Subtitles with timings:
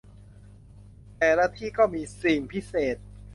[1.17, 2.97] แต่ละที่ก็มี 'สิ่งพิเศษ'